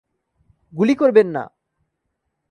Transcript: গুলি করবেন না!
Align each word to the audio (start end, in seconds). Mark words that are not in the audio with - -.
গুলি 0.73 0.95
করবেন 0.95 1.27
না! 1.27 1.43